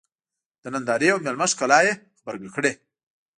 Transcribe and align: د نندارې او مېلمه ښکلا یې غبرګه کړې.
د 0.61 0.63
نندارې 0.73 1.07
او 1.13 1.19
مېلمه 1.25 1.45
ښکلا 1.51 1.79
یې 1.87 1.93
غبرګه 2.19 2.49
کړې. 2.55 2.71